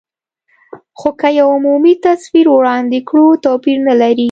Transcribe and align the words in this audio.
خو 0.99 1.09
که 1.21 1.29
یو 1.39 1.47
عمومي 1.55 1.93
تصویر 2.05 2.47
وړاندې 2.51 2.99
کړو، 3.09 3.27
توپیر 3.45 3.77
نه 3.87 3.93
لري. 4.01 4.19